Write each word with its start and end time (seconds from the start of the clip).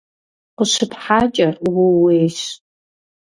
КъыщыпхьакӀэ 0.57 1.47
ууейщ! 1.75 2.39